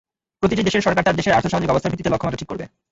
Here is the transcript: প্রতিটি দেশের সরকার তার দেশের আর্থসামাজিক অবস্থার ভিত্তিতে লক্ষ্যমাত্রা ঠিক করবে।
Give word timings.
প্রতিটি 0.41 0.61
দেশের 0.67 0.85
সরকার 0.87 1.05
তার 1.05 1.17
দেশের 1.19 1.35
আর্থসামাজিক 1.37 1.71
অবস্থার 1.71 1.91
ভিত্তিতে 1.91 2.11
লক্ষ্যমাত্রা 2.11 2.41
ঠিক 2.41 2.49
করবে। 2.51 2.65